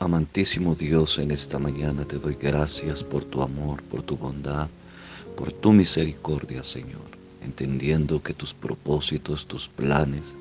[0.00, 4.68] Amantísimo Dios, en esta mañana te doy gracias por tu amor, por tu bondad,
[5.36, 7.02] por tu misericordia, Señor,
[7.42, 10.36] entendiendo que tus propósitos, tus planes,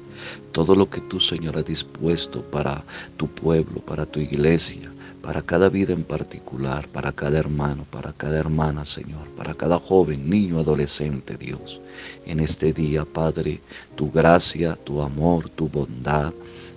[0.52, 2.84] todo lo que tú, Señor, has dispuesto para
[3.18, 4.92] tu pueblo, para tu iglesia,
[5.24, 10.30] para cada vida en particular, para cada hermano, para cada hermana, Señor, para cada joven,
[10.30, 11.82] niño, adolescente, Dios.
[12.28, 13.60] En este día, Padre,
[13.96, 16.32] tu gracia, tu amor, tu bondad,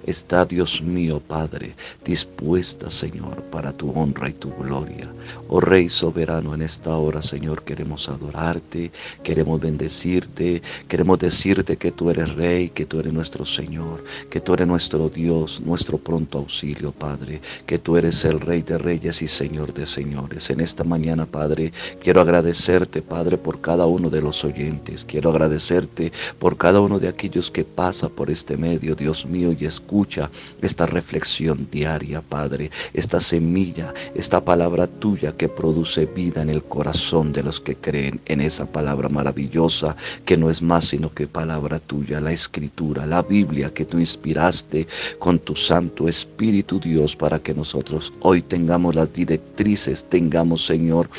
[0.07, 5.09] está, Dios mío, Padre, dispuesta, Señor, para tu honra y tu gloria.
[5.49, 8.91] Oh Rey soberano, en esta hora, Señor, queremos adorarte,
[9.23, 14.55] queremos bendecirte, queremos decirte que tú eres Rey, que tú eres nuestro Señor, que tú
[14.55, 19.29] eres nuestro Dios, nuestro pronto auxilio, Padre, que tú eres el Rey de Reyes y
[19.29, 20.51] Señor de Señores.
[20.51, 25.05] En esta mañana, Padre, quiero agradecerte, Padre, por cada uno de los oyentes.
[25.05, 29.67] Quiero agradecerte por cada uno de aquellos que pasa por este medio, Dios mío, y
[29.67, 30.31] escucha escucha
[30.63, 37.35] esta reflexión diaria, Padre, esta semilla, esta palabra tuya que produce vida en el corazón
[37.35, 41.81] de los que creen en esa palabra maravillosa que no es más sino que palabra
[41.81, 44.87] tuya, la escritura, la Biblia que tú inspiraste
[45.19, 51.11] con tu Santo Espíritu Dios para que nosotros hoy tengamos las directrices, tengamos Señor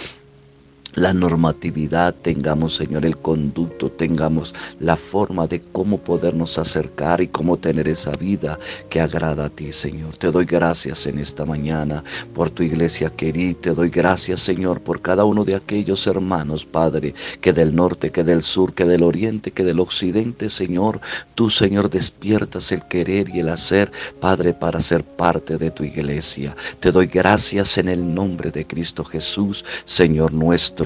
[0.96, 7.58] la normatividad, tengamos, Señor, el conducto, tengamos la forma de cómo podernos acercar y cómo
[7.58, 10.18] tener esa vida que agrada a ti, Señor.
[10.18, 13.62] Te doy gracias en esta mañana por tu iglesia querida.
[13.62, 18.24] Te doy gracias, Señor, por cada uno de aquellos hermanos, Padre, que del norte, que
[18.24, 21.00] del sur, que del oriente, que del occidente, Señor,
[21.36, 26.56] tú, Señor, despiertas el querer y el hacer, Padre, para ser parte de tu iglesia.
[26.80, 30.81] Te doy gracias en el nombre de Cristo Jesús, Señor nuestro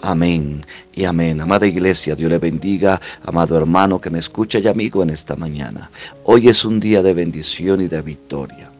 [0.00, 1.40] amén y amén.
[1.40, 5.90] Amada iglesia, Dios le bendiga, amado hermano que me escucha y amigo en esta mañana.
[6.24, 8.70] Hoy es un día de bendición y de victoria.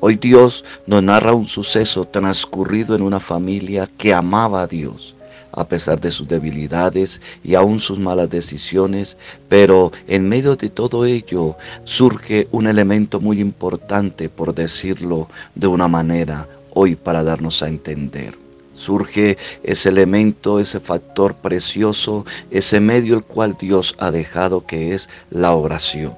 [0.00, 5.14] Hoy Dios nos narra un suceso transcurrido en una familia que amaba a Dios
[5.52, 9.16] a pesar de sus debilidades y aún sus malas decisiones,
[9.48, 15.88] pero en medio de todo ello surge un elemento muy importante, por decirlo de una
[15.88, 18.49] manera, hoy para darnos a entender
[18.80, 25.08] surge ese elemento, ese factor precioso, ese medio el cual Dios ha dejado que es
[25.30, 26.14] la oración.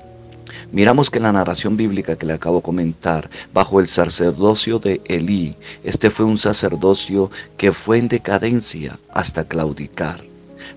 [0.70, 5.54] Miramos que la narración bíblica que le acabo de comentar, bajo el sacerdocio de Elí,
[5.84, 10.24] este fue un sacerdocio que fue en decadencia hasta claudicar.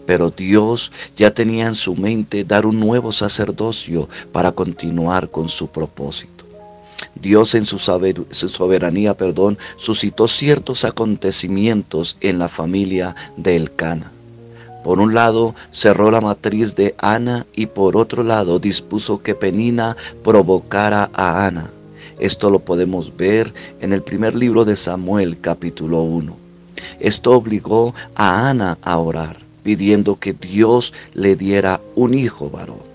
[0.06, 5.68] Pero Dios ya tenía en su mente dar un nuevo sacerdocio para continuar con su
[5.68, 6.45] propósito.
[7.16, 14.12] Dios en su, soberanía, perdón, suscitó ciertos acontecimientos en la familia de Elcana.
[14.84, 19.98] Por un lado, cerró la matriz de Ana y por otro lado dispuso que Penina
[20.24, 21.72] provocara a Ana.
[22.20, 26.38] Esto lo podemos ver en el primer libro de Samuel, capítulo 1.
[27.00, 32.95] Esto obligó a Ana a orar, pidiendo que Dios le diera un hijo varón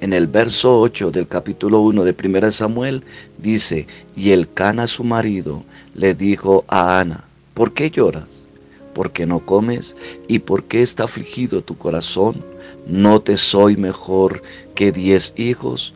[0.00, 3.02] en el verso 8 del capítulo 1 de 1 Samuel
[3.38, 3.86] dice,
[4.16, 5.64] y el Cana su marido
[5.94, 8.46] le dijo a Ana, ¿por qué lloras?
[8.94, 9.96] ¿Por qué no comes?
[10.28, 12.44] ¿Y por qué está afligido tu corazón?
[12.86, 14.42] ¿No te soy mejor
[14.74, 15.94] que diez hijos?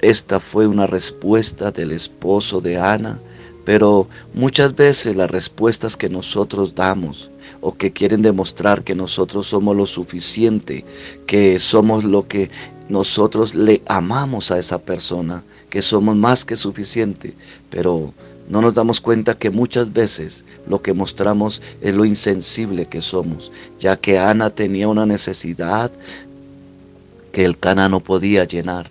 [0.00, 3.18] Esta fue una respuesta del esposo de Ana,
[3.64, 7.30] pero muchas veces las respuestas que nosotros damos
[7.60, 10.84] o que quieren demostrar que nosotros somos lo suficiente,
[11.26, 12.50] que somos lo que
[12.92, 17.34] nosotros le amamos a esa persona, que somos más que suficiente,
[17.70, 18.12] pero
[18.50, 23.50] no nos damos cuenta que muchas veces lo que mostramos es lo insensible que somos,
[23.80, 25.90] ya que Ana tenía una necesidad
[27.32, 28.90] que el Cana no podía llenar,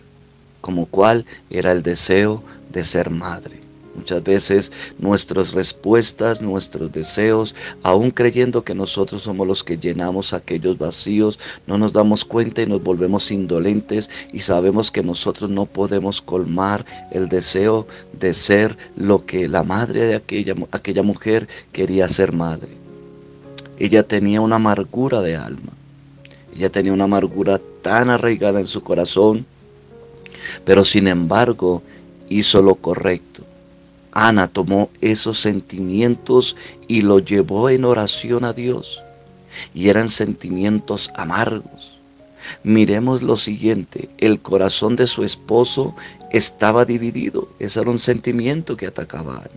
[0.61, 2.41] como cual era el deseo
[2.73, 3.60] de ser madre.
[3.95, 7.53] Muchas veces nuestras respuestas, nuestros deseos,
[7.83, 12.67] aún creyendo que nosotros somos los que llenamos aquellos vacíos, no nos damos cuenta y
[12.67, 17.85] nos volvemos indolentes y sabemos que nosotros no podemos colmar el deseo
[18.17, 22.69] de ser lo que la madre de aquella, aquella mujer quería ser madre.
[23.77, 25.73] Ella tenía una amargura de alma.
[26.55, 29.45] Ella tenía una amargura tan arraigada en su corazón,
[30.63, 31.81] pero sin embargo
[32.29, 33.43] hizo lo correcto
[34.11, 36.55] Ana tomó esos sentimientos
[36.87, 39.01] y los llevó en oración a Dios.
[39.73, 41.99] Y eran sentimientos amargos.
[42.63, 45.95] Miremos lo siguiente, el corazón de su esposo
[46.31, 47.49] estaba dividido.
[47.59, 49.49] Ese era un sentimiento que atacaba a.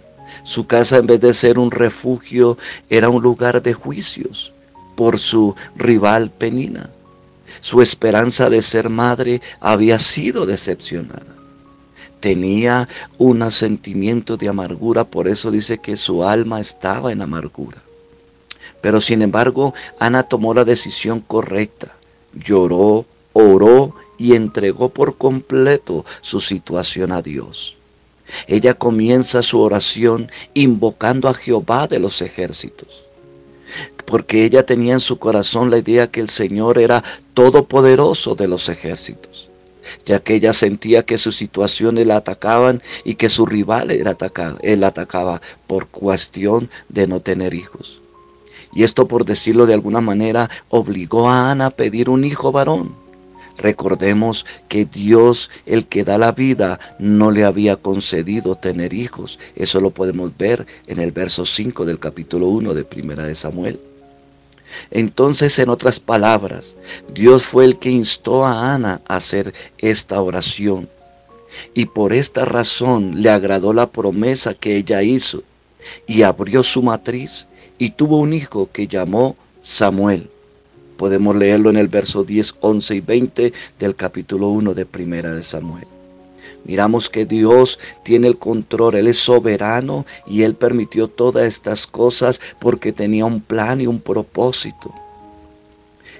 [0.44, 2.58] Su casa en vez de ser un refugio
[2.90, 4.52] era un lugar de juicios
[4.96, 6.90] por su rival Penina.
[7.60, 11.34] Su esperanza de ser madre había sido decepcionada
[12.24, 12.88] tenía
[13.18, 17.82] un sentimiento de amargura, por eso dice que su alma estaba en amargura.
[18.80, 21.94] Pero sin embargo, Ana tomó la decisión correcta.
[22.32, 23.04] Lloró,
[23.34, 27.76] oró y entregó por completo su situación a Dios.
[28.46, 33.04] Ella comienza su oración invocando a Jehová de los ejércitos,
[34.06, 37.04] porque ella tenía en su corazón la idea que el Señor era
[37.34, 39.50] todopoderoso de los ejércitos
[40.04, 44.58] ya que ella sentía que sus situaciones la atacaban y que su rival era atacado,
[44.62, 48.00] él atacaba por cuestión de no tener hijos.
[48.74, 52.92] Y esto, por decirlo de alguna manera, obligó a Ana a pedir un hijo varón.
[53.56, 59.38] Recordemos que Dios, el que da la vida, no le había concedido tener hijos.
[59.54, 63.78] Eso lo podemos ver en el verso 5 del capítulo 1 de Primera de Samuel.
[64.90, 66.74] Entonces, en otras palabras,
[67.12, 70.88] Dios fue el que instó a Ana a hacer esta oración.
[71.74, 75.42] Y por esta razón le agradó la promesa que ella hizo
[76.06, 77.46] y abrió su matriz
[77.78, 80.28] y tuvo un hijo que llamó Samuel.
[80.96, 85.42] Podemos leerlo en el verso 10, 11 y 20 del capítulo 1 de Primera de
[85.42, 85.86] Samuel.
[86.64, 92.40] Miramos que Dios tiene el control, Él es soberano y Él permitió todas estas cosas
[92.58, 94.92] porque tenía un plan y un propósito.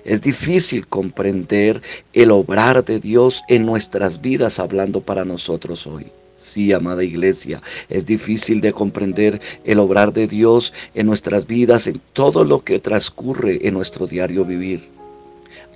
[0.05, 1.81] Es difícil comprender
[2.12, 6.06] el obrar de Dios en nuestras vidas hablando para nosotros hoy.
[6.37, 12.02] Sí, amada iglesia, es difícil de comprender el obrar de Dios en nuestras vidas, en
[12.12, 14.91] todo lo que transcurre en nuestro diario vivir.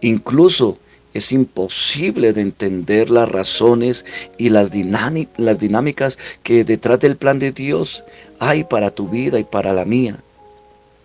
[0.02, 0.76] Incluso
[1.18, 4.04] es imposible de entender las razones
[4.38, 8.02] y las, dinámicas que detrás del plan de Dios
[8.38, 10.16] hay para tu vida y para la mía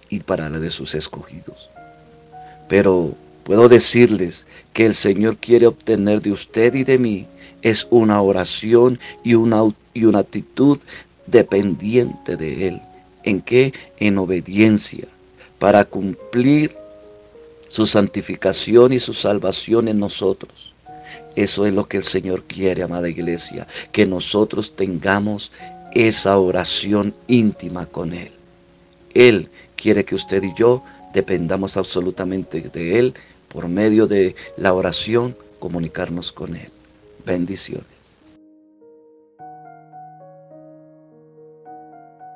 [0.10, 1.70] y para la de sus escogidos.
[2.70, 3.14] Pero
[3.44, 7.28] puedo decirles que el Señor quiere obtener de usted y de mí
[7.62, 9.64] es una oración y una,
[9.94, 10.80] y una actitud
[11.28, 12.82] dependiente de Él.
[13.24, 13.74] ¿En qué?
[13.98, 15.08] En obediencia,
[15.60, 16.76] para cumplir
[17.74, 20.76] su santificación y su salvación en nosotros.
[21.36, 25.52] Eso es lo que el Señor quiere, amada iglesia, que nosotros tengamos
[25.92, 28.32] esa oración íntima con Él.
[29.16, 30.84] Él quiere que usted y yo
[31.16, 33.16] dependamos absolutamente de Él
[33.48, 36.70] por medio de la oración, comunicarnos con Él.
[37.26, 37.93] Bendiciones.